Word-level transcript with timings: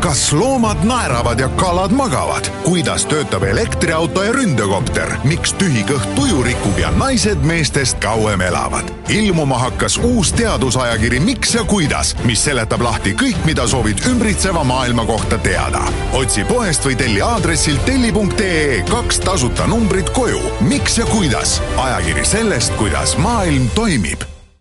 kas 0.00 0.32
loomad 0.32 0.84
naeravad 0.84 1.40
ja 1.40 1.48
kalad 1.48 1.90
magavad? 1.90 2.48
kuidas 2.64 3.06
töötab 3.06 3.42
elektriauto 3.42 4.22
ja 4.22 4.32
ründekopter? 4.32 5.16
miks 5.24 5.54
tühi 5.58 5.82
kõht 5.88 6.14
tuju 6.14 6.42
rikub 6.46 6.78
ja 6.78 6.90
naised 6.94 7.42
meestest 7.42 7.98
kauem 8.02 8.40
elavad? 8.40 8.92
ilmuma 9.08 9.58
hakkas 9.58 9.98
uus 9.98 10.32
teadusajakiri 10.32 11.20
Miks 11.20 11.54
ja 11.54 11.64
kuidas, 11.64 12.14
mis 12.24 12.44
seletab 12.44 12.82
lahti 12.82 13.12
kõik, 13.18 13.42
mida 13.44 13.66
soovid 13.66 14.00
ümbritseva 14.10 14.64
maailma 14.64 15.04
kohta 15.06 15.38
teada. 15.38 15.82
otsi 16.12 16.44
poest 16.44 16.86
või 16.86 16.96
telli 16.96 17.22
aadressilt 17.22 17.84
telli.ee 17.84 18.82
kaks 18.90 19.20
tasuta 19.20 19.66
numbrit 19.66 20.10
koju. 20.10 20.40
miks 20.60 20.98
ja 20.98 21.06
kuidas? 21.06 21.60
ajakiri 21.76 22.24
sellest, 22.24 22.76
kuidas 22.76 23.16
maailm 23.18 23.70
toimib 23.74 24.37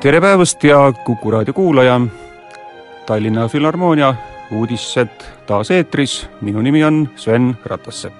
tere 0.00 0.20
päevast 0.20 0.64
ja 0.64 0.92
Kuku 1.04 1.30
raadio 1.30 1.52
kuulaja. 1.52 2.00
Tallinna 3.06 3.48
Filharmoonia 3.48 4.14
uudised 4.50 5.24
taas 5.46 5.70
eetris, 5.70 6.28
minu 6.40 6.62
nimi 6.62 6.84
on 6.84 7.08
Sven 7.16 7.58
Ratassepp. 7.64 8.14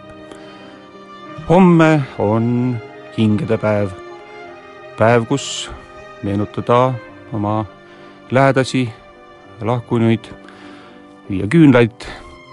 homme 1.49 2.03
on 2.19 2.77
hingedepäev, 3.19 3.89
päev, 4.99 5.25
kus 5.25 5.71
meenutada 6.23 6.93
oma 7.33 7.65
lähedasi, 8.31 8.89
lahkunuid, 9.61 10.25
viia 11.31 11.47
küünlaid, 11.47 12.07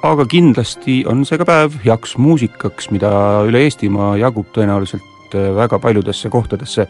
aga 0.03 0.25
kindlasti 0.25 1.03
on 1.05 1.25
see 1.25 1.37
ka 1.37 1.45
päev 1.45 1.75
heaks 1.85 2.17
muusikaks, 2.17 2.89
mida 2.95 3.11
üle 3.43 3.67
Eestimaa 3.67 4.15
jagub 4.17 4.47
tõenäoliselt 4.55 5.35
väga 5.55 5.79
paljudesse 5.79 6.29
kohtadesse 6.29 6.87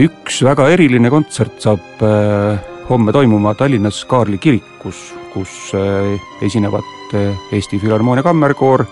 üks 0.00 0.38
väga 0.40 0.70
eriline 0.72 1.10
kontsert 1.12 1.60
saab 1.60 2.00
äh, 2.06 2.58
homme 2.88 3.12
toimuma 3.12 3.52
Tallinnas 3.54 4.04
Kaarli 4.08 4.38
kirikus, 4.40 5.12
kus 5.34 5.72
äh, 5.76 6.16
esinevad 6.44 7.14
äh, 7.14 7.36
Eesti 7.52 7.78
Filharmoonia 7.78 8.24
Kammerkoor, 8.24 8.86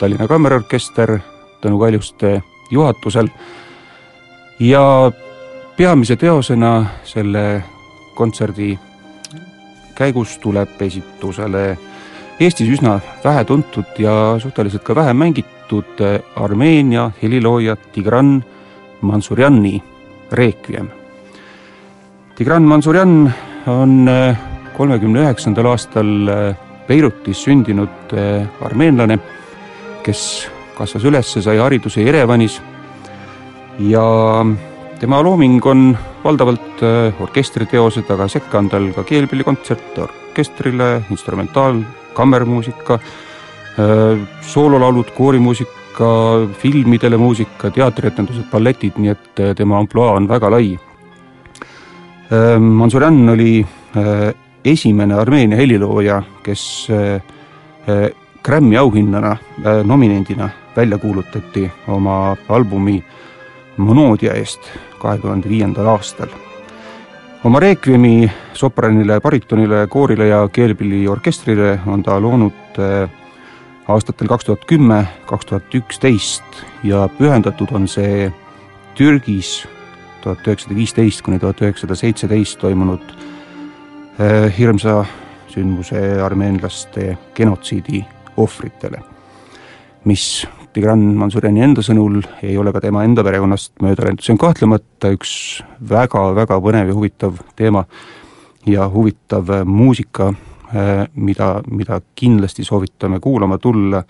Tallinna 0.00 0.26
Kammerorkester 0.26 1.18
Tõnu 1.62 1.78
Kaljuste 1.78 2.40
juhatusel. 2.70 3.28
Ja 4.60 5.12
peamise 5.76 6.16
teosena 6.16 6.72
selle 7.04 7.62
kontserdi 8.16 8.74
käigus 9.94 10.38
tuleb 10.42 10.82
esitusele 10.82 11.78
Eestis 12.40 12.70
üsna 12.72 12.94
vähetuntud 13.24 13.98
ja 14.00 14.38
suhteliselt 14.40 14.82
ka 14.82 14.94
vähe 14.96 15.12
mängitud 15.12 16.00
Armeenia 16.40 17.10
helilooja 17.22 17.76
Tigran 17.92 18.38
Mansurjani 19.00 19.82
Requiem. 20.32 20.88
Tigran 22.36 22.62
Mansurjan 22.62 23.32
on 23.66 24.08
äh, 24.08 24.36
kolmekümne 24.76 25.24
üheksandal 25.26 25.72
aastal 25.72 26.28
äh, 26.28 26.54
Beirutis 26.88 27.42
sündinud 27.44 28.14
äh, 28.16 28.46
armeenlane, 28.64 29.18
kes 30.06 30.48
kasvas 30.78 31.04
üles, 31.04 31.34
sai 31.44 31.58
hariduse 31.60 32.00
Jerevanis 32.06 32.60
ja 33.84 34.04
tema 35.00 35.20
looming 35.22 35.66
on 35.66 35.90
valdavalt 36.24 36.80
orkestriteosed, 37.20 38.08
aga 38.12 38.28
sekka 38.28 38.58
on 38.60 38.70
tal 38.72 38.88
ka 38.96 39.04
keelpillikontsert 39.08 39.98
orkestrile, 40.00 41.02
instrumentaal, 41.12 41.82
kammermuusika, 42.16 42.98
soololaulud, 44.48 45.12
koorimuusika, 45.16 45.79
ka 45.96 46.46
filmidele 46.60 47.16
muusika, 47.20 47.70
teatrietendused, 47.74 48.46
balletid, 48.50 48.98
nii 49.00 49.12
et 49.12 49.42
äh, 49.42 49.54
tema 49.56 49.78
ampluaa 49.80 50.14
on 50.18 50.28
väga 50.28 50.50
lai. 50.50 50.78
Ähm, 52.30 52.70
Mansurjan 52.78 53.28
oli 53.28 53.60
äh, 53.96 54.30
esimene 54.64 55.14
Armeenia 55.14 55.58
helilooja, 55.58 56.22
kes 56.42 56.62
äh, 56.90 57.20
Grammy 58.42 58.76
auhinnana, 58.76 59.34
nominendina 59.84 60.48
välja 60.76 60.98
kuulutati 60.98 61.66
oma 61.88 62.36
albumi 62.48 63.02
Monodia 63.76 64.32
eest 64.32 64.70
kahe 65.00 65.18
tuhande 65.18 65.48
viiendal 65.48 65.86
aastal. 65.92 66.28
oma 67.44 67.60
Requiemi 67.60 68.30
sopranile, 68.54 69.20
baritonile, 69.20 69.86
koorile 69.86 70.28
ja 70.28 70.48
keelpilliorkestrile 70.48 71.80
on 71.86 72.02
ta 72.02 72.20
loonud 72.20 72.80
aastatel 73.94 74.28
kaks 74.30 74.46
tuhat 74.48 74.64
kümme, 74.68 75.04
kaks 75.26 75.46
tuhat 75.46 75.74
üksteist 75.74 76.62
ja 76.86 77.08
pühendatud 77.18 77.72
on 77.74 77.88
see 77.88 78.30
Türgis 78.98 79.64
tuhat 80.22 80.46
üheksasada 80.46 80.76
viisteist 80.76 81.22
kuni 81.24 81.38
tuhat 81.40 81.62
üheksasada 81.62 81.96
seitseteist 81.98 82.60
toimunud 82.60 83.02
äh, 84.20 84.50
hirmsa 84.58 85.04
sündmuse 85.50 86.00
armeenlaste 86.22 87.16
genotsiidi 87.34 88.04
ohvritele, 88.36 89.02
mis 90.04 90.46
Tigran 90.72 91.02
Mansurjani 91.18 91.64
enda 91.66 91.82
sõnul 91.82 92.20
ei 92.46 92.54
ole 92.58 92.70
ka 92.70 92.82
tema 92.84 93.02
enda 93.02 93.24
perekonnast 93.26 93.72
mööda 93.82 94.06
läinud, 94.06 94.22
see 94.22 94.36
on 94.36 94.38
kahtlemata 94.38 95.10
üks 95.16 95.32
väga-väga 95.90 96.60
põnev 96.62 96.92
ja 96.92 96.94
huvitav 96.94 97.40
teema 97.58 97.82
ja 98.70 98.86
huvitav 98.92 99.50
muusika 99.66 100.30
mida, 101.14 101.48
mida 101.70 102.00
kindlasti 102.14 102.64
soovitame 102.64 103.20
kuulama 103.20 103.58
tulla, 103.58 104.02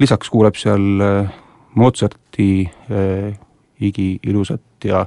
lisaks 0.00 0.30
kuuleb 0.30 0.56
seal 0.56 1.04
äh, 1.04 1.32
Mozarti 1.74 2.64
äh, 2.90 3.38
igiilusat 3.80 4.84
ja 4.84 5.06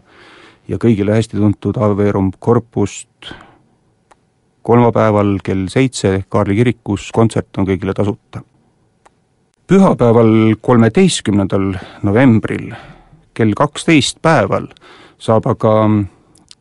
ja 0.67 0.77
kõigile 0.79 1.17
hästi 1.17 1.37
tuntud 1.37 1.77
Averum 1.81 2.31
Corpust 2.39 3.33
kolmapäeval 4.63 5.37
kell 5.43 5.67
seitse 5.67 6.23
Kaarli 6.29 6.55
kirikus, 6.55 7.09
kontsert 7.11 7.57
on 7.57 7.67
kõigile 7.67 7.93
tasuta. 7.93 8.41
pühapäeval, 9.67 10.55
kolmeteistkümnendal 10.61 11.73
novembril 12.03 12.73
kell 13.33 13.53
kaksteist 13.55 14.21
päeval 14.21 14.67
saab 15.17 15.47
aga 15.47 15.73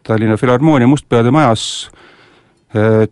Tallinna 0.02 0.36
Filharmoonia 0.36 0.86
Mustpeade 0.86 1.30
majas 1.30 1.90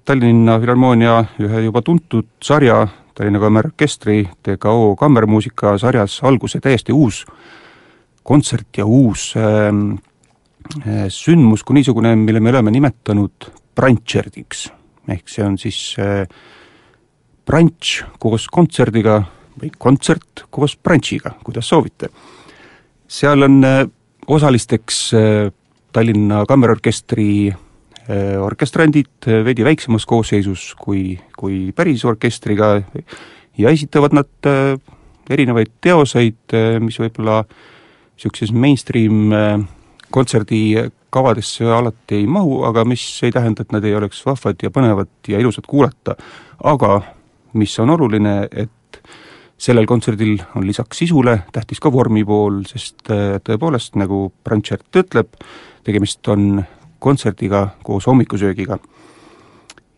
Tallinna 0.04 0.54
Filharmoonia 0.60 1.18
ühe 1.42 1.64
juba 1.66 1.82
tuntud 1.84 2.28
sarja, 2.42 2.86
Tallinna 3.14 3.40
Kammerorkestri 3.42 4.22
TKO 4.42 4.94
kammermuusika 4.96 5.74
sarjas 5.78 6.20
alguse 6.24 6.60
täiesti 6.64 6.94
uus 6.96 7.26
kontsert 8.24 8.78
ja 8.78 8.86
uus 8.86 9.34
äh, 9.36 9.68
sündmus 11.08 11.64
kui 11.64 11.76
niisugune, 11.76 12.14
mille 12.16 12.40
me 12.40 12.54
oleme 12.54 12.72
nimetanud 12.72 13.50
brantšerdiks. 13.76 14.70
ehk 15.10 15.28
see 15.28 15.44
on 15.44 15.58
siis 15.58 15.96
äh, 15.98 16.24
brantš 17.46 18.04
koos 18.18 18.46
kontserdiga 18.48 19.22
või 19.60 19.72
kontsert 19.78 20.46
koos 20.50 20.76
brantšiga, 20.76 21.36
kuidas 21.44 21.68
soovite. 21.68 22.08
seal 23.08 23.42
on 23.42 23.64
äh, 23.64 23.86
osalisteks 24.26 25.00
äh, 25.14 25.50
Tallinna 25.92 26.46
Kammerorkestri 26.46 27.50
äh, 27.50 27.58
orkestrandid 28.40 29.26
veidi 29.44 29.64
väiksemas 29.64 30.06
koosseisus 30.08 30.74
kui, 30.80 31.18
kui 31.38 31.68
päris 31.76 32.04
orkestriga 32.08 32.72
ja 33.58 33.70
esitavad 33.70 34.16
nad 34.16 34.48
erinevaid 35.30 35.70
teoseid, 35.84 36.56
mis 36.82 36.98
võib-olla 36.98 37.44
niisuguses 37.44 38.50
mainstream 38.56 39.30
kontserdikavadesse 40.10 41.64
alati 41.64 42.18
ei 42.18 42.26
mahu, 42.26 42.62
aga 42.66 42.84
mis 42.84 43.04
ei 43.22 43.32
tähenda, 43.32 43.62
et 43.62 43.72
nad 43.72 43.84
ei 43.84 43.94
oleks 43.94 44.24
vahvad 44.26 44.62
ja 44.62 44.72
põnevad 44.74 45.12
ja 45.28 45.38
ilusad 45.38 45.68
kuulata. 45.68 46.16
aga 46.64 47.00
mis 47.52 47.78
on 47.78 47.90
oluline, 47.90 48.48
et 48.52 49.00
sellel 49.60 49.86
kontserdil 49.86 50.38
on 50.56 50.66
lisaks 50.66 51.02
sisule 51.02 51.40
tähtis 51.52 51.80
ka 51.80 51.92
vormi 51.92 52.24
pool, 52.24 52.62
sest 52.68 53.10
äh, 53.12 53.38
tõepoolest, 53.44 53.96
nagu 54.00 54.30
Brandtšert 54.44 55.00
ütleb, 55.02 55.34
tegemist 55.84 56.28
on 56.28 56.62
kontserdiga 57.00 57.68
koos 57.82 58.06
hommikusöögiga. 58.06 58.78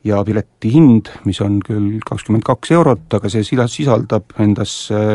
ja 0.05 0.25
pileti 0.25 0.73
hind, 0.73 1.07
mis 1.25 1.39
on 1.41 1.61
küll 1.63 2.01
kakskümmend 2.03 2.43
kaks 2.43 2.73
eurot, 2.75 3.05
aga 3.15 3.29
see 3.31 3.45
sida-, 3.47 3.69
sisaldab 3.71 4.33
endas 4.43 4.73
äh, 4.91 5.15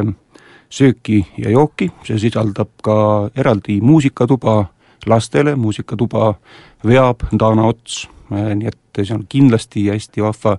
sööki 0.71 1.25
ja 1.37 1.51
jooki, 1.51 1.89
see 2.07 2.15
sisaldab 2.21 2.69
ka 2.83 2.95
eraldi 3.35 3.81
muusikatuba 3.83 4.61
lastele, 5.11 5.57
muusikatuba 5.59 6.33
veab 6.87 7.27
Dana 7.33 7.67
Ots, 7.67 8.05
äh, 8.31 8.53
nii 8.55 8.71
et 8.71 9.01
see 9.01 9.15
on 9.15 9.25
kindlasti 9.27 9.89
hästi 9.91 10.23
vahva 10.23 10.55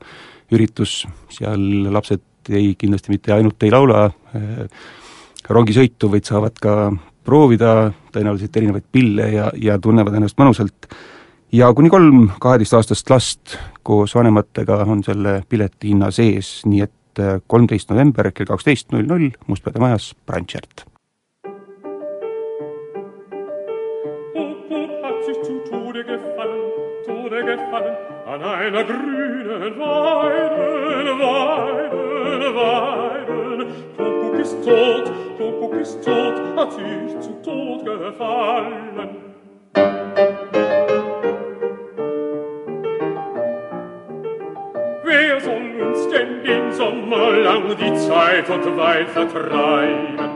üritus, 0.52 1.06
seal 1.32 1.88
lapsed 1.92 2.52
ei, 2.52 2.74
kindlasti 2.78 3.12
mitte 3.12 3.32
ainult 3.32 3.64
ei 3.64 3.72
laula 3.72 4.06
äh, 4.08 4.66
rongisõitu, 5.48 6.10
vaid 6.12 6.28
saavad 6.28 6.60
ka 6.60 6.74
proovida 7.28 7.90
tõenäoliselt 8.12 8.56
erinevaid 8.56 8.86
pille 8.92 9.28
ja, 9.34 9.50
ja 9.60 9.78
tunnevad 9.82 10.16
ennast 10.16 10.38
mõnusalt. 10.40 10.88
Ja 11.52 11.72
kuni 11.74 11.90
kolm 11.90 12.28
kaheteistaastast 12.40 13.10
last 13.10 13.56
koos 13.82 14.14
vanematega 14.14 14.82
on 14.84 15.02
selle 15.04 15.42
piletihinna 15.48 16.10
sees, 16.10 16.60
nii 16.66 16.84
et 16.84 17.22
äh, 17.22 17.40
kolmteist 17.46 17.90
november 17.90 18.30
kell 18.32 18.48
kaksteist 18.48 18.92
null 18.92 19.08
null 19.08 19.30
Mustpeade 19.46 19.80
majas, 19.80 20.14
Brandtšert. 20.26 20.84
an 28.28 28.42
einer 28.44 28.84
grünen 28.84 29.78
Weiden, 29.78 31.18
Weiden, 31.18 32.54
Weiden. 32.54 33.66
Kuckuck 33.96 34.38
ist 34.38 34.56
tot, 34.64 35.12
Kuckuck 35.38 35.80
ist 35.80 36.04
tot, 36.04 36.34
hat 36.56 36.72
sich 36.72 37.20
zu 37.20 37.32
Tod 37.42 37.84
gefallen. 37.84 39.27
Lang 47.48 47.64
die 47.80 47.94
Zeit 47.96 48.48
und 48.50 48.66
Weid 48.76 49.08
vertreiben? 49.08 50.30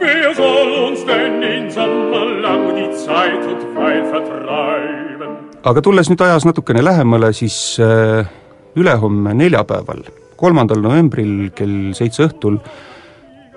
Wer 0.00 0.34
soll 0.34 0.70
uns 0.86 1.04
denn 1.06 1.40
den 1.40 1.70
Sommer 1.70 2.24
lang 2.46 2.74
die 2.74 2.90
Zeit 3.06 3.44
und 3.52 3.62
Weid 3.76 4.06
vertreiben? 4.14 5.30
aga 5.62 5.80
tulles 5.80 6.08
nüüd 6.10 6.22
ajas 6.26 6.42
natukene 6.42 6.82
lähemale, 6.82 7.30
siis 7.32 7.78
äh, 7.78 8.26
ülehomme 8.74 9.30
neljapäeval, 9.38 10.02
kolmandal 10.36 10.82
novembril 10.82 11.52
kell 11.54 11.94
seitse 11.94 12.26
õhtul 12.26 12.58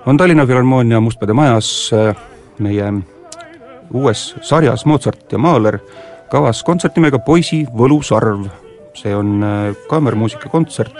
on 0.06 0.22
Tallinna 0.22 0.46
Filharmoonia 0.46 1.02
Mustpeade 1.02 1.34
majas 1.34 1.90
äh, 1.98 2.14
meie 2.62 2.92
uues 3.94 4.36
sarjas 4.42 4.86
Mozart 4.86 5.32
ja 5.32 5.38
Mahler 5.38 5.80
kavas 6.32 6.64
kontsert 6.64 6.96
nimega 6.98 7.20
Poisi 7.20 7.66
võlusarv. 7.66 8.48
see 8.96 9.16
on 9.16 9.44
äh, 9.44 9.76
kaamermuusika 9.90 10.50
kontsert 10.50 10.96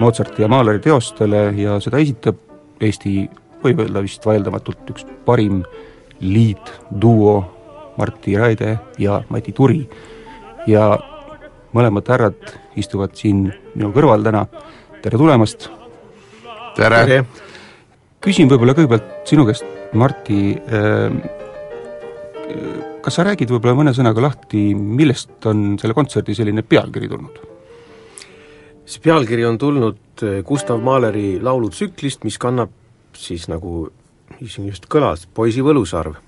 Mozarti 0.00 0.42
ja 0.42 0.48
Mahleri 0.48 0.78
teostele 0.78 1.52
ja 1.56 1.78
seda 1.80 1.98
esitab 1.98 2.36
Eesti 2.80 3.28
võib 3.62 3.80
öelda 3.80 4.02
vist 4.04 4.24
vaieldamatult 4.26 4.90
üks 4.92 5.06
parim 5.24 5.62
liitduo 6.20 7.34
Martti 7.96 8.36
Raide 8.36 8.78
ja 8.98 9.22
Mati 9.28 9.52
Turi. 9.52 9.88
ja 10.66 10.98
mõlemad 11.74 12.08
härrad 12.08 12.54
istuvad 12.76 13.14
siin 13.18 13.46
minu 13.74 13.92
kõrval 13.94 14.24
täna, 14.24 14.46
tere 15.02 15.18
tulemast! 15.18 15.68
tere, 16.76 17.00
tere.! 17.06 17.24
küsin 18.24 18.50
võib-olla 18.50 18.74
kõigepealt 18.74 19.28
sinu 19.28 19.46
käest, 19.46 19.64
Martti 19.94 20.56
äh,, 20.56 21.12
kas 23.04 23.18
sa 23.18 23.24
räägid 23.26 23.50
võib-olla 23.52 23.76
mõne 23.76 23.92
sõnaga 23.96 24.22
lahti, 24.24 24.70
millest 24.74 25.44
on 25.50 25.74
selle 25.80 25.96
kontserdi 25.96 26.36
selline 26.36 26.64
pealkiri 26.64 27.10
tulnud? 27.10 27.42
see 28.84 29.00
pealkiri 29.04 29.46
on 29.48 29.56
tulnud 29.60 30.22
äh, 30.24 30.40
Gustav 30.44 30.82
Mahleri 30.84 31.38
laulutsüklist, 31.42 32.24
mis 32.24 32.36
kannab 32.40 32.72
siis 33.16 33.46
nagu 33.48 33.86
siin 34.44 34.68
just 34.68 34.88
kõlas, 34.92 35.24
poisi 35.24 35.62
võlusarv. 35.64 36.18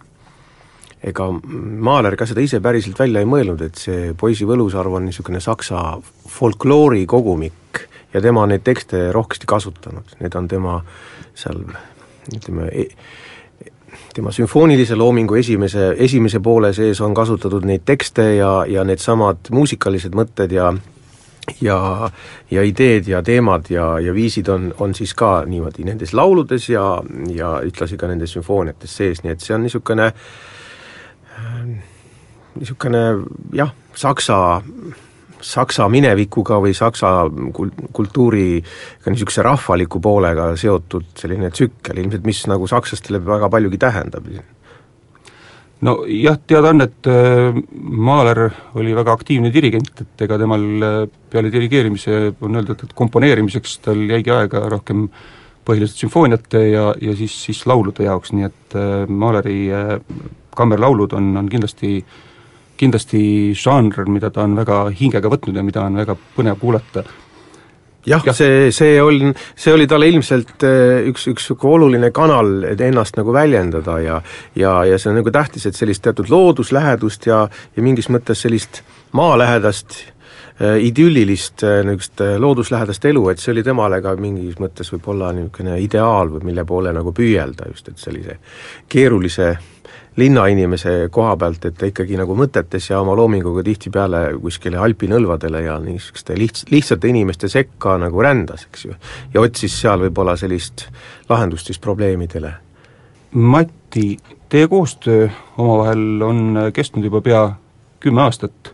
ega 1.06 1.26
Mahler 1.30 2.16
ka 2.16 2.26
seda 2.26 2.40
ise 2.40 2.60
päriselt 2.64 2.98
välja 2.98 3.20
ei 3.20 3.28
mõelnud, 3.28 3.60
et 3.62 3.76
see 3.80 4.14
poisi 4.18 4.48
võlusarv 4.48 4.96
on 4.96 5.04
niisugune 5.08 5.40
saksa 5.40 5.98
folkloori 6.32 7.04
kogumik 7.06 7.84
ja 8.14 8.22
tema 8.24 8.46
on 8.46 8.54
neid 8.54 8.64
tekste 8.64 9.10
rohkesti 9.12 9.48
kasutanud, 9.48 10.16
need 10.20 10.34
on 10.36 10.48
tema 10.48 10.80
seal 11.36 11.60
ütleme, 12.32 12.70
e-, 12.72 12.90
tema 14.14 14.32
sümfoonilise 14.32 14.96
loomingu 14.96 15.36
esimese, 15.36 15.94
esimese 15.98 16.40
poole 16.40 16.72
sees 16.72 17.00
on 17.00 17.14
kasutatud 17.14 17.64
neid 17.68 17.84
tekste 17.84 18.34
ja, 18.36 18.52
ja 18.68 18.84
needsamad 18.84 19.50
muusikalised 19.50 20.16
mõtted 20.16 20.52
ja 20.56 20.72
ja, 21.60 22.10
ja 22.50 22.62
ideed 22.66 23.06
ja 23.08 23.22
teemad 23.22 23.70
ja, 23.70 23.98
ja 24.02 24.14
viisid 24.14 24.48
on, 24.48 24.72
on 24.82 24.94
siis 24.94 25.14
ka 25.14 25.44
niimoodi 25.46 25.84
nendes 25.86 26.14
lauludes 26.14 26.68
ja, 26.68 27.02
ja 27.30 27.60
ühtlasi 27.62 27.96
ka 27.96 28.10
nendes 28.10 28.34
sümfooniates 28.34 28.96
sees, 28.96 29.22
nii 29.22 29.36
et 29.36 29.44
see 29.44 29.54
on 29.54 29.62
niisugune 29.62 30.10
niisugune 32.56 33.02
jah, 33.54 33.72
saksa, 33.94 34.62
saksa 35.44 35.88
minevikuga 35.92 36.58
või 36.62 36.74
saksa 36.76 37.12
kul-, 37.56 37.72
kultuuriga 37.92 39.12
niisuguse 39.12 39.44
rahvaliku 39.46 40.00
poolega 40.02 40.50
seotud 40.58 41.12
selline 41.18 41.50
tsükkel 41.50 42.02
ilmselt, 42.02 42.26
mis 42.26 42.44
nagu 42.50 42.68
sakslastele 42.70 43.20
väga 43.24 43.50
paljugi 43.52 43.80
tähendab. 43.82 44.28
Nojah, 45.86 46.38
teada 46.48 46.70
on, 46.72 46.80
et 46.86 47.08
äh, 47.12 47.56
Mahler 47.82 48.46
oli 48.80 48.94
väga 48.96 49.12
aktiivne 49.12 49.50
dirigent, 49.52 49.92
et 50.00 50.22
ega 50.24 50.38
temal 50.40 50.62
äh, 50.80 50.94
peale 51.30 51.50
dirigeerimise 51.52 52.20
on 52.40 52.56
öeldud, 52.56 52.86
et 52.86 52.94
komponeerimiseks 52.96 53.80
tal 53.84 54.00
jäigi 54.08 54.32
aega 54.32 54.64
rohkem 54.72 55.04
põhiliselt 55.66 56.00
sümfooniate 56.00 56.62
ja, 56.70 56.86
ja 57.02 57.16
siis, 57.18 57.34
siis 57.44 57.60
laulude 57.68 58.06
jaoks, 58.06 58.32
nii 58.32 58.48
et 58.48 58.78
äh, 58.78 59.04
Mahleri 59.08 59.58
kammerlaulud 60.56 61.12
on, 61.12 61.34
on 61.36 61.52
kindlasti 61.52 61.98
kindlasti 62.76 63.52
žanr, 63.56 64.06
mida 64.08 64.30
ta 64.30 64.44
on 64.46 64.56
väga 64.58 64.86
hingega 64.96 65.30
võtnud 65.32 65.56
ja 65.56 65.64
mida 65.66 65.86
on 65.86 66.02
väga 66.02 66.16
põnev 66.36 66.60
kuulata 66.60 67.04
jah 68.06 68.22
ja., 68.26 68.32
see, 68.36 68.70
see 68.74 68.96
on, 69.02 69.34
see 69.58 69.74
oli 69.74 69.86
talle 69.90 70.08
ilmselt 70.10 70.64
eh, 70.66 71.06
üks, 71.10 71.26
üks 71.32 71.46
niisugune 71.50 71.76
oluline 71.76 72.10
kanal, 72.14 72.58
et 72.70 72.80
ennast 72.84 73.18
nagu 73.18 73.34
väljendada 73.34 73.98
ja 74.02 74.20
ja, 74.54 74.78
ja 74.86 74.98
see 74.98 75.12
on 75.12 75.20
nagu 75.20 75.32
tähtis, 75.34 75.66
et 75.66 75.78
sellist 75.78 76.04
teatud 76.06 76.30
looduslähedust 76.30 77.26
ja, 77.30 77.46
ja 77.76 77.84
mingis 77.84 78.10
mõttes 78.12 78.44
sellist 78.46 78.82
maalähedast 79.16 79.98
äh, 80.60 80.78
idüllilist 80.86 81.64
äh, 81.66 81.82
niisugust 81.86 82.22
äh, 82.24 82.36
looduslähedast 82.42 83.04
elu, 83.10 83.28
et 83.32 83.42
see 83.42 83.54
oli 83.54 83.64
temale 83.66 84.00
ka 84.04 84.14
mingis 84.20 84.60
mõttes 84.62 84.92
võib-olla 84.94 85.32
niisugune 85.36 85.78
ideaal 85.82 86.36
või 86.36 86.50
mille 86.52 86.66
poole 86.68 86.94
nagu 86.96 87.14
püüelda 87.16 87.70
just, 87.72 87.90
et 87.90 88.02
sellise 88.02 88.38
keerulise 88.92 89.56
linnainimese 90.16 91.08
koha 91.12 91.36
pealt, 91.36 91.64
et 91.68 91.76
ta 91.76 91.88
ikkagi 91.88 92.16
nagu 92.16 92.36
mõtetes 92.38 92.88
ja 92.90 93.00
oma 93.02 93.16
loominguga 93.18 93.64
tihtipeale 93.66 94.22
kuskile 94.40 94.80
alpinõlvadele 94.80 95.62
ja 95.66 95.76
niisuguste 95.82 96.36
lihts-, 96.38 96.64
lihtsate 96.72 97.10
inimeste 97.12 97.50
sekka 97.52 97.98
nagu 98.00 98.22
rändas, 98.24 98.64
eks 98.70 98.86
ju. 98.88 98.96
ja 99.34 99.44
otsis 99.44 99.76
seal 99.80 100.00
võib-olla 100.06 100.36
sellist 100.40 100.86
lahendust 101.28 101.68
siis 101.68 101.80
probleemidele. 101.82 102.54
Mati, 103.36 104.16
teie 104.48 104.68
koostöö 104.72 105.28
omavahel 105.58 106.22
on 106.24 106.42
kestnud 106.72 107.04
juba 107.04 107.20
pea 107.20 107.44
kümme 108.00 108.24
aastat, 108.24 108.72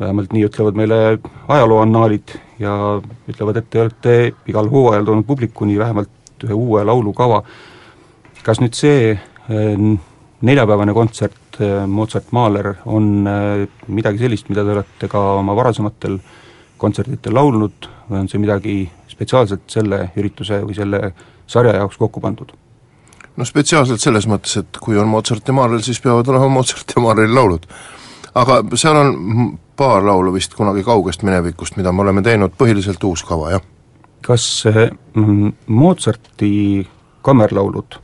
vähemalt 0.00 0.32
nii 0.32 0.48
ütlevad 0.48 0.76
meile 0.78 1.00
ajalooannaalid 1.48 2.36
ja 2.60 2.72
ütlevad, 3.28 3.60
et 3.60 3.70
te 3.70 3.80
olete 3.82 4.18
igal 4.48 4.68
hooajal 4.72 5.04
toonud 5.04 5.28
publikuni 5.28 5.78
vähemalt 5.78 6.44
ühe 6.44 6.56
uue 6.56 6.84
laulukava. 6.84 7.42
kas 8.46 8.60
nüüd 8.62 8.76
see 8.78 9.16
neljapäevane 10.40 10.92
kontsert 10.94 11.60
äh, 11.60 11.86
Mozart 11.86 12.32
Mahler 12.32 12.74
on 12.84 13.26
äh, 13.26 13.68
midagi 13.88 14.18
sellist, 14.18 14.48
mida 14.48 14.64
te 14.64 14.74
olete 14.76 15.08
ka 15.08 15.22
oma 15.40 15.56
varasematel 15.56 16.18
kontserditel 16.76 17.34
laulnud 17.34 17.88
või 18.10 18.20
on 18.20 18.28
see 18.28 18.40
midagi 18.40 18.76
spetsiaalselt 19.08 19.64
selle 19.72 20.10
ürituse 20.16 20.60
või 20.64 20.76
selle 20.76 21.12
sarja 21.46 21.76
jaoks 21.80 21.96
kokku 22.00 22.20
pandud? 22.20 22.52
no 23.36 23.44
spetsiaalselt 23.44 24.00
selles 24.00 24.28
mõttes, 24.28 24.58
et 24.60 24.80
kui 24.80 24.98
on 25.00 25.08
Mozart 25.08 25.48
ja 25.48 25.54
Mahler, 25.56 25.82
siis 25.84 26.00
peavad 26.04 26.28
olema 26.32 26.48
Mozart 26.58 26.96
ja 26.96 27.02
Mahleri 27.02 27.32
laulud. 27.32 27.66
aga 28.34 28.60
seal 28.74 29.00
on 29.00 29.56
paar 29.76 30.04
laulu 30.04 30.32
vist 30.36 30.54
kunagi 30.54 30.84
kaugest 30.84 31.24
minevikust, 31.24 31.76
mida 31.76 31.92
me 31.92 32.04
oleme 32.04 32.22
teinud, 32.22 32.52
põhiliselt 32.58 33.04
uus 33.04 33.24
kava, 33.24 33.56
jah. 33.56 33.64
kas 34.20 34.64
mm, 34.66 35.52
Mozarti 35.66 36.86
kammerlaulud 37.22 38.00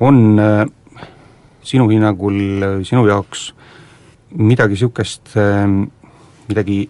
on 0.00 0.38
äh, 0.38 0.66
sinu 1.64 1.88
hinnangul, 1.90 2.38
sinu 2.84 3.06
jaoks 3.08 3.48
midagi 4.34 4.74
niisugust, 4.74 5.34
ähm, 5.38 5.84
midagi 6.48 6.84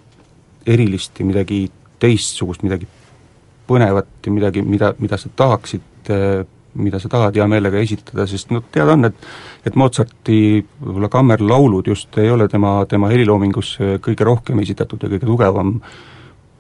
erilist 0.66 1.20
ja 1.20 1.26
midagi 1.28 1.66
teistsugust, 2.00 2.64
midagi 2.64 2.88
põnevat 3.68 4.26
ja 4.26 4.32
midagi, 4.32 4.62
mida, 4.64 4.92
mida 4.98 5.18
sa 5.20 5.30
tahaksid, 5.36 6.10
äh, 6.12 6.44
mida 6.74 6.98
sa 6.98 7.08
tahad 7.08 7.36
hea 7.36 7.46
meelega 7.48 7.78
esitada, 7.78 8.26
sest 8.26 8.50
noh, 8.50 8.64
teada 8.72 8.96
on, 8.96 9.10
et 9.10 9.28
et 9.64 9.76
Mozarti 9.80 10.64
võib-olla 10.80 11.08
kammerlaulud 11.08 11.86
just 11.88 12.18
ei 12.20 12.30
ole 12.30 12.48
tema, 12.52 12.82
tema 12.88 13.08
heliloomingus 13.12 13.76
kõige 14.04 14.26
rohkem 14.26 14.60
esitatud 14.60 15.02
ja 15.02 15.08
kõige 15.08 15.28
tugevam 15.28 15.78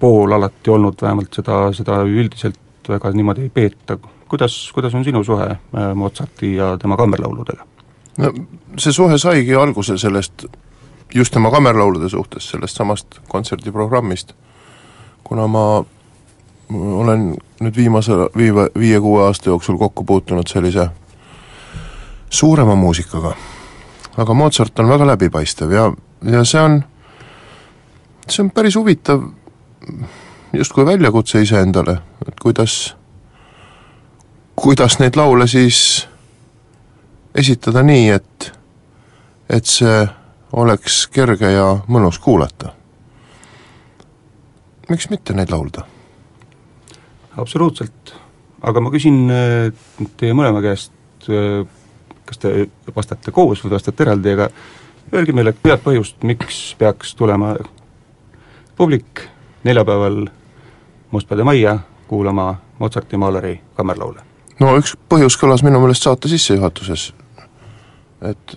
pool 0.00 0.32
alati 0.32 0.70
olnud, 0.70 0.96
vähemalt 1.02 1.34
seda, 1.34 1.58
seda 1.76 2.00
üldiselt 2.08 2.88
väga 2.88 3.12
niimoodi 3.12 3.48
ei 3.48 3.52
peeta. 3.52 3.98
kuidas, 4.28 4.72
kuidas 4.74 4.94
on 4.94 5.04
sinu 5.04 5.24
suhe 5.24 5.50
äh, 5.50 5.94
Mozarti 5.94 6.54
ja 6.56 6.76
tema 6.78 6.96
kammerlauludega? 6.96 7.73
No 8.18 8.32
see 8.78 8.92
suhe 8.92 9.18
saigi 9.18 9.54
alguse 9.54 9.98
sellest, 9.98 10.46
just 11.14 11.34
tema 11.34 11.50
kammerlaulude 11.50 12.08
suhtes, 12.08 12.50
sellest 12.50 12.76
samast 12.76 13.20
kontserdiprogrammist, 13.28 14.32
kuna 15.24 15.46
ma 15.46 15.84
olen 16.74 17.34
nüüd 17.60 17.76
viimase 17.76 18.12
viie, 18.36 18.68
viie-kuue 18.78 19.24
aasta 19.26 19.50
jooksul 19.50 19.78
kokku 19.78 20.04
puutunud 20.04 20.48
sellise 20.48 20.88
suurema 22.30 22.74
muusikaga, 22.74 23.34
aga 24.16 24.34
Mozart 24.34 24.78
on 24.78 24.88
väga 24.88 25.06
läbipaistev 25.06 25.72
ja, 25.72 25.92
ja 26.30 26.44
see 26.44 26.62
on, 26.62 26.80
see 28.28 28.42
on 28.44 28.50
päris 28.50 28.76
huvitav 28.76 29.22
justkui 30.52 30.86
väljakutse 30.86 31.42
iseendale, 31.42 31.98
et 32.28 32.40
kuidas, 32.42 32.96
kuidas 34.56 34.98
neid 34.98 35.16
laule 35.16 35.46
siis 35.50 36.08
esitada 37.34 37.82
nii, 37.82 38.08
et, 38.14 38.52
et 39.50 39.66
see 39.66 40.04
oleks 40.54 41.04
kerge 41.12 41.50
ja 41.50 41.66
mõnus 41.90 42.20
kuulata. 42.22 42.72
miks 44.88 45.08
mitte 45.10 45.34
neid 45.34 45.50
laulda? 45.50 45.86
absoluutselt, 47.36 48.14
aga 48.62 48.80
ma 48.80 48.92
küsin 48.94 49.24
äh, 49.30 49.72
teie 50.16 50.34
mõlema 50.36 50.62
käest, 50.62 50.92
äh, 51.28 51.64
kas 52.24 52.38
te 52.38 52.68
vastate 52.94 53.32
koos 53.34 53.64
või 53.64 53.74
vastate 53.74 54.06
eraldi, 54.06 54.36
aga 54.36 54.48
öelge 55.12 55.32
meile 55.32 55.54
head 55.64 55.82
põhjust, 55.82 56.22
miks 56.22 56.74
peaks 56.78 57.14
tulema 57.14 57.56
publik 58.76 59.26
neljapäeval 59.64 60.26
Mustpeade 61.14 61.44
majja 61.46 61.78
kuulama 62.08 62.56
Mozarti 62.78 63.16
Mahleri 63.16 63.60
kammerlaule? 63.74 64.22
no 64.60 64.76
üks 64.78 64.94
põhjus 65.10 65.36
kõlas 65.40 65.62
minu 65.66 65.80
meelest 65.82 66.06
saate 66.06 66.30
sissejuhatuses, 66.30 67.12
et 68.24 68.54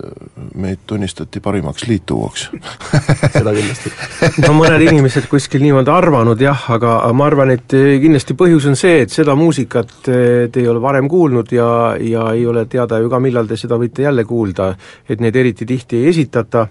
meid 0.56 0.84
tunnistati 0.86 1.40
parimaks 1.44 1.84
liituvuks 1.88 2.46
seda 3.36 3.52
kindlasti. 3.52 3.92
No 4.46 4.54
mõned 4.56 4.84
inimesed 4.86 5.28
kuskil 5.30 5.62
niimoodi 5.64 5.92
arvanud 5.92 6.40
jah, 6.40 6.68
aga 6.74 6.98
ma 7.16 7.26
arvan, 7.28 7.52
et 7.56 7.74
kindlasti 7.74 8.36
põhjus 8.38 8.68
on 8.70 8.78
see, 8.78 9.02
et 9.04 9.12
seda 9.12 9.36
muusikat 9.38 10.10
eh, 10.12 10.48
te 10.52 10.62
ei 10.62 10.68
ole 10.70 10.82
varem 10.82 11.08
kuulnud 11.10 11.52
ja, 11.52 11.70
ja 12.00 12.28
ei 12.34 12.46
ole 12.48 12.64
teada 12.70 13.00
ju 13.02 13.10
ka, 13.12 13.20
millal 13.22 13.48
te 13.50 13.58
seda 13.60 13.78
võite 13.80 14.06
jälle 14.06 14.24
kuulda, 14.28 14.72
et 15.08 15.22
neid 15.24 15.36
eriti 15.36 15.68
tihti 15.68 16.02
ei 16.02 16.12
esitata. 16.12 16.68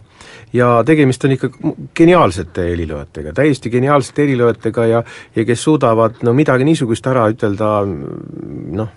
Ja 0.55 0.81
tegemist 0.87 1.23
on 1.27 1.33
ikka 1.35 1.49
geniaalsete 1.95 2.69
helilööjatega, 2.69 3.33
täiesti 3.35 3.69
geniaalsete 3.69 4.23
helilööjatega 4.23 4.85
ja 4.87 5.01
ja 5.35 5.45
kes 5.45 5.63
suudavad 5.63 6.23
no 6.23 6.33
midagi 6.33 6.65
niisugust 6.67 7.07
ära 7.07 7.27
ütelda 7.31 7.71
noh, 7.85 8.93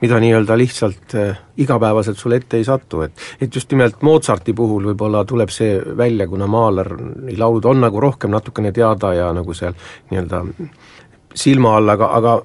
mida 0.00 0.20
nii-öelda 0.20 0.58
lihtsalt 0.58 1.14
äh, 1.14 1.38
igapäevaselt 1.56 2.18
sulle 2.18 2.36
ette 2.36 2.56
ei 2.56 2.64
satu, 2.64 3.02
et 3.06 3.12
et 3.40 3.54
just 3.54 3.72
nimelt 3.72 4.02
Mozarti 4.02 4.52
puhul 4.52 4.90
võib-olla 4.92 5.24
tuleb 5.24 5.50
see 5.54 5.80
välja, 5.96 6.28
kuna 6.28 6.46
Mahleri 6.46 7.36
laulud 7.38 7.64
on 7.64 7.80
nagu 7.86 8.00
rohkem 8.00 8.30
natukene 8.30 8.72
teada 8.72 9.14
ja 9.14 9.32
nagu 9.32 9.54
seal 9.54 9.74
nii-öelda 10.10 10.44
silma 11.34 11.76
all, 11.76 11.88
aga, 11.94 12.12
aga 12.18 12.38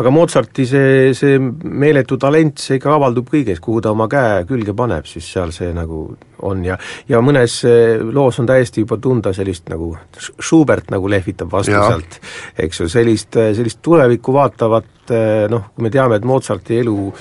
aga 0.00 0.12
Mozarti 0.14 0.64
see, 0.68 1.12
see 1.16 1.38
meeletu 1.38 2.16
talent, 2.20 2.60
see 2.62 2.78
ikka 2.80 2.94
avaldub 2.96 3.28
kõiges, 3.32 3.60
kuhu 3.62 3.82
ta 3.84 3.92
oma 3.92 4.08
käe 4.12 4.42
külge 4.48 4.74
paneb, 4.76 5.06
siis 5.08 5.28
seal 5.34 5.52
see 5.54 5.72
nagu 5.76 6.04
on 6.48 6.64
ja 6.66 6.78
ja 7.10 7.20
mõnes 7.24 7.58
eh, 7.68 8.00
loos 8.02 8.40
on 8.42 8.48
täiesti 8.48 8.86
juba 8.86 8.98
tunda 9.02 9.34
sellist 9.36 9.68
nagu 9.72 9.92
Schubert 10.40 10.90
nagu 10.94 11.10
lehvitab 11.10 11.52
vastu 11.52 11.76
ja. 11.76 11.84
sealt, 11.92 12.18
eks 12.58 12.82
ju, 12.82 12.88
sellist, 12.92 13.38
sellist 13.58 13.82
tulevikku 13.84 14.34
vaatavat 14.34 15.12
eh, 15.14 15.46
noh, 15.52 15.70
kui 15.74 15.88
me 15.88 15.92
teame, 15.94 16.18
et 16.18 16.28
Mozarti 16.28 16.80
elu 16.82 17.12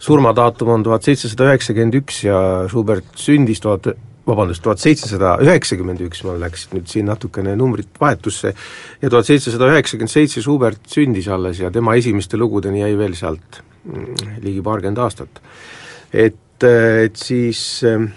surmadaatum 0.00 0.76
on 0.76 0.84
tuhat 0.84 1.04
seitsesada 1.04 1.50
üheksakümmend 1.50 1.98
üks 2.00 2.22
ja 2.24 2.38
Schubert 2.70 3.10
sündis 3.20 3.60
tuhat 3.60 3.92
vabandust, 4.30 4.62
tuhat 4.64 4.82
seitsesada 4.82 5.34
üheksakümmend 5.44 6.02
üks, 6.06 6.22
mul 6.26 6.40
läks 6.40 6.68
nüüd 6.74 6.88
siin 6.90 7.10
natukene 7.10 7.56
numbrid 7.58 7.90
vahetusse, 8.00 8.54
ja 9.02 9.10
tuhat 9.10 9.28
seitsesada 9.28 9.72
üheksakümmend 9.74 10.12
seitse 10.12 10.44
Schubert 10.44 10.86
sündis 10.90 11.28
alles 11.28 11.60
ja 11.62 11.72
tema 11.74 11.96
esimeste 11.98 12.40
lugudeni 12.40 12.84
jäi 12.84 12.94
veel 12.98 13.18
sealt 13.18 13.60
mm, 13.84 14.40
ligi 14.46 14.64
paarkümmend 14.64 15.02
aastat. 15.02 15.42
et, 16.12 16.64
et 16.64 17.16
siis 17.16 17.82
äh, 17.88 18.08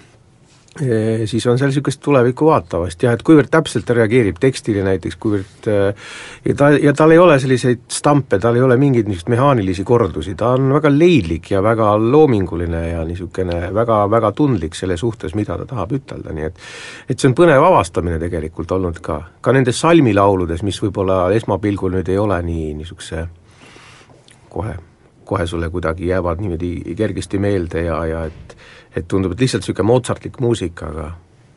siis 0.74 1.46
on 1.46 1.60
seal 1.60 1.70
niisugust 1.70 2.02
tulevikku 2.02 2.48
vaatavast. 2.48 3.04
Jah, 3.06 3.14
et 3.14 3.22
kuivõrd 3.26 3.52
täpselt 3.54 3.86
ta 3.86 3.94
reageerib 3.94 4.40
tekstile 4.42 4.82
näiteks, 4.86 5.18
kuivõrd 5.22 5.68
ja 5.70 6.56
ta, 6.58 6.72
ja 6.82 6.94
tal 6.98 7.14
ei 7.14 7.20
ole 7.22 7.36
selliseid 7.42 7.84
stampe, 7.94 8.40
tal 8.42 8.58
ei 8.58 8.64
ole 8.66 8.78
mingeid 8.82 9.06
niisuguseid 9.06 9.36
mehaanilisi 9.36 9.86
kordusi, 9.86 10.34
ta 10.40 10.56
on 10.58 10.72
väga 10.74 10.90
leidlik 10.94 11.52
ja 11.54 11.62
väga 11.64 11.92
loominguline 12.02 12.82
ja 12.90 13.04
niisugune 13.06 13.70
väga, 13.76 14.00
väga 14.10 14.34
tundlik 14.34 14.74
selle 14.78 14.98
suhtes, 14.98 15.36
mida 15.38 15.60
ta 15.62 15.70
tahab 15.70 15.94
ütelda, 16.00 16.34
nii 16.34 16.50
et 16.50 16.66
et 17.10 17.20
see 17.20 17.30
on 17.30 17.38
põnev 17.38 17.62
avastamine 17.68 18.18
tegelikult 18.22 18.74
olnud 18.74 18.98
ka, 19.04 19.20
ka 19.42 19.54
nendes 19.54 19.78
salmilauludes, 19.84 20.66
mis 20.66 20.82
võib-olla 20.82 21.28
esmapilgul 21.38 21.94
nüüd 22.00 22.10
ei 22.10 22.18
ole 22.18 22.42
nii 22.50 22.74
niisuguse 22.82 23.28
kohe, 24.50 24.76
kohe 25.26 25.48
sulle 25.48 25.70
kuidagi 25.70 26.10
jäävad 26.10 26.42
niimoodi 26.42 26.96
kergesti 26.98 27.40
meelde 27.40 27.86
ja, 27.88 28.06
ja 28.10 28.26
et 28.30 28.58
et 28.96 29.08
tundub, 29.08 29.34
et 29.34 29.46
lihtsalt 29.46 29.64
niisugune 29.64 29.88
Mozartlik 29.88 30.40
muusika, 30.40 30.90
aga 30.94 31.12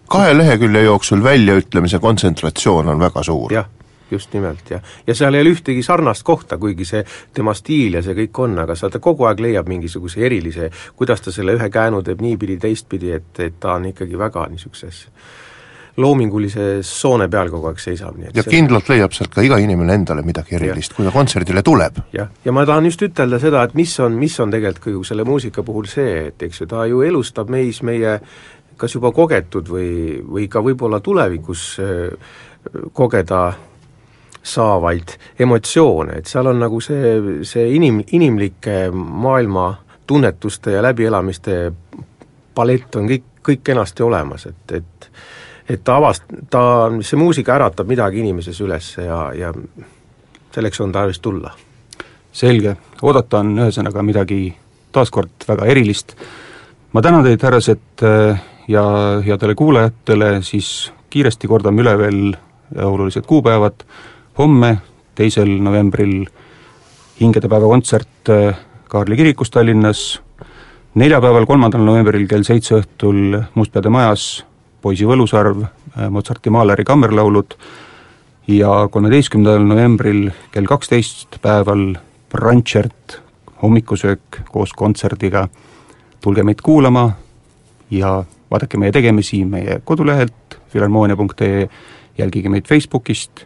kahe 0.08 0.36
lehekülje 0.36 0.82
jooksul 0.82 1.22
väljaütlemise 1.22 1.98
kontsentratsioon 1.98 2.88
on 2.88 3.00
väga 3.00 3.22
suur. 3.22 3.52
jah, 3.52 3.66
just 4.10 4.32
nimelt, 4.32 4.70
jah. 4.70 4.82
ja 5.06 5.14
seal 5.14 5.34
ei 5.34 5.42
ole 5.44 5.54
ühtegi 5.56 5.82
sarnast 5.82 6.22
kohta, 6.22 6.58
kuigi 6.58 6.84
see 6.84 7.04
tema 7.34 7.54
stiil 7.54 7.98
ja 7.98 8.02
see 8.02 8.14
kõik 8.14 8.42
on, 8.44 8.58
aga 8.62 8.76
sa, 8.78 8.90
ta 8.90 9.02
kogu 9.02 9.26
aeg 9.26 9.42
leiab 9.42 9.68
mingisuguse 9.68 10.22
erilise, 10.26 10.70
kuidas 10.96 11.24
ta 11.24 11.34
selle 11.34 11.56
ühe 11.58 11.70
käänu 11.70 12.02
teeb 12.06 12.22
niipidi, 12.22 12.58
teistpidi, 12.62 13.12
et, 13.18 13.32
et 13.40 13.58
ta 13.60 13.74
on 13.80 13.90
ikkagi 13.92 14.18
väga 14.18 14.46
niisuguses 14.52 15.06
loomingulise 15.96 16.66
soone 16.84 17.28
peal 17.32 17.48
kogu 17.52 17.70
aeg 17.70 17.78
seisab, 17.80 18.16
nii 18.18 18.30
et 18.30 18.36
ja 18.36 18.44
see... 18.44 18.52
kindlalt 18.56 18.90
leiab 18.92 19.14
sealt 19.16 19.32
ka 19.32 19.44
iga 19.44 19.58
inimene 19.62 19.96
endale 19.96 20.24
midagi 20.26 20.58
erilist, 20.58 20.92
kui 20.96 21.06
ta 21.06 21.12
kontserdile 21.14 21.62
tuleb. 21.66 22.02
jah, 22.16 22.28
ja 22.44 22.52
ma 22.52 22.66
tahan 22.68 22.90
just 22.90 23.02
ütelda 23.06 23.40
seda, 23.42 23.64
et 23.64 23.76
mis 23.78 23.94
on, 24.04 24.18
mis 24.20 24.36
on 24.40 24.52
tegelikult 24.52 24.84
kogu 24.86 25.06
selle 25.08 25.24
muusika 25.24 25.64
puhul 25.66 25.88
see, 25.90 26.26
et 26.28 26.46
eks 26.48 26.62
ju, 26.62 26.68
ta 26.70 26.84
ju 26.90 27.00
elustab 27.06 27.50
meis 27.52 27.82
meie 27.86 28.18
kas 28.76 28.92
juba 28.92 29.12
kogetud 29.16 29.70
või, 29.72 30.20
või 30.20 30.50
ka 30.52 30.60
võib-olla 30.64 31.00
tulevikus 31.00 31.64
äh, 31.80 32.34
kogeda 32.92 33.40
saavaid 34.46 35.16
emotsioone, 35.42 36.20
et 36.20 36.30
seal 36.30 36.46
on 36.52 36.60
nagu 36.60 36.80
see, 36.84 37.42
see 37.46 37.66
inim, 37.74 38.02
inimlike 38.14 38.90
maailma 38.94 39.72
tunnetuste 40.06 40.76
ja 40.76 40.84
läbielamiste 40.86 41.56
palett 42.54 42.96
on 42.96 43.08
kõik, 43.10 43.26
kõik 43.46 43.64
kenasti 43.66 44.06
olemas, 44.06 44.46
et, 44.46 44.76
et 44.78 45.10
et 45.68 45.82
ta 45.84 45.98
avast-, 46.00 46.30
ta, 46.50 46.62
see 47.02 47.18
muusika 47.18 47.56
äratab 47.56 47.88
midagi 47.90 48.22
inimeses 48.22 48.60
üles 48.64 48.92
ja, 49.02 49.20
ja 49.34 49.52
selleks 50.54 50.80
on 50.80 50.92
tarvis 50.92 51.20
tulla. 51.20 51.52
selge, 52.36 52.76
oodata 53.02 53.40
on 53.40 53.54
ühesõnaga 53.58 54.02
midagi 54.04 54.40
taaskord 54.92 55.46
väga 55.48 55.66
erilist, 55.72 56.12
ma 56.92 57.02
tänan 57.02 57.24
teid, 57.24 57.42
härrased, 57.42 58.04
ja 58.68 58.82
headele 59.24 59.54
kuulajatele 59.54 60.42
siis 60.44 60.92
kiiresti 61.10 61.48
kordame 61.48 61.80
üle 61.80 61.94
veel 61.98 62.20
olulised 62.82 63.24
kuupäevad, 63.26 63.86
homme, 64.38 64.76
teisel 65.16 65.48
novembril 65.62 66.26
hingedepäeva 67.20 67.70
kontsert 67.70 68.32
Kaarli 68.86 69.16
kirikus 69.16 69.50
Tallinnas, 69.50 70.20
neljapäeval, 70.94 71.46
kolmandal 71.46 71.82
novembril 71.82 72.28
kell 72.28 72.44
seitse 72.46 72.76
õhtul 72.78 73.40
Mustpeade 73.54 73.90
majas 73.90 74.44
Poisi 74.86 75.02
võlusarv, 75.02 75.64
Mozarti 76.14 76.50
Mahleri 76.54 76.84
kammerlaulud 76.86 77.56
ja 78.54 78.84
kolmeteistkümnendal 78.94 79.64
novembril 79.66 80.28
kell 80.54 80.68
kaksteist 80.70 81.40
päeval 81.42 81.96
Brandtšert, 82.30 83.16
hommikusöök 83.64 84.44
koos 84.54 84.76
kontserdiga, 84.78 85.48
tulge 86.22 86.46
meid 86.46 86.62
kuulama 86.62 87.08
ja 87.90 88.12
vaadake 88.46 88.78
meie 88.78 88.94
tegemisi 88.94 89.42
meie 89.42 89.80
kodulehelt 89.82 90.60
filharmoonia.ee, 90.70 91.66
jälgige 92.22 92.54
meid 92.54 92.70
Facebookist, 92.70 93.42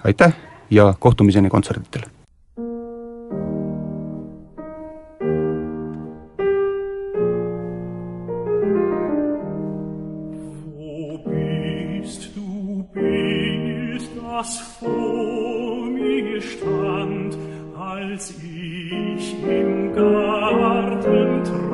aitäh 0.00 0.32
ja 0.72 0.94
kohtumiseni 0.98 1.52
kontsertidel! 1.52 2.13
Was 14.36 14.58
vor 14.80 15.86
mir 15.86 16.42
stand, 16.42 17.38
als 17.78 18.34
ich 18.42 19.34
im 19.44 19.94
Garten 19.94 21.44
träumte, 21.44 21.73